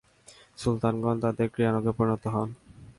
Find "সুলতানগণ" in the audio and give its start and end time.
0.57-1.15